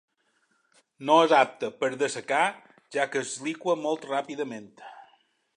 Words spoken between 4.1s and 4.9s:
ràpidament.